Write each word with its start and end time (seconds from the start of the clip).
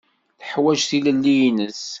Teḥwaǧ 0.39 0.79
tilelli-nnes. 0.89 1.81